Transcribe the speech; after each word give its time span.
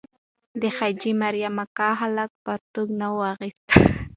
د 0.61 0.63
حاجي 0.75 1.11
مریم 1.21 1.55
اکا 1.65 1.89
هلک 2.01 2.31
پرتوګ 2.45 2.89
نه 2.99 3.07
وو 3.11 3.23
اغوستی. 3.31 3.71